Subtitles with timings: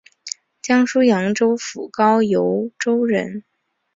[0.63, 3.43] 江苏扬州府高邮州人。